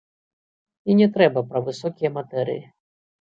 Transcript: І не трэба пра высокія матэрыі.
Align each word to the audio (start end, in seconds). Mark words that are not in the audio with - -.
І 0.89 0.95
не 1.01 1.07
трэба 1.17 1.43
пра 1.51 1.61
высокія 1.67 2.13
матэрыі. 2.17 2.65